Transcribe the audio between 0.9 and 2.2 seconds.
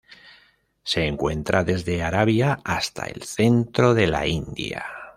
encuentra desde